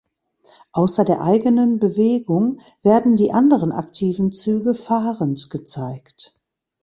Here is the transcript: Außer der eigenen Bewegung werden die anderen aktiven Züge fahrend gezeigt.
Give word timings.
Außer 0.71 1.05
der 1.05 1.21
eigenen 1.21 1.77
Bewegung 1.79 2.59
werden 2.81 3.17
die 3.17 3.31
anderen 3.31 3.71
aktiven 3.71 4.31
Züge 4.31 4.73
fahrend 4.73 5.51
gezeigt. 5.51 6.35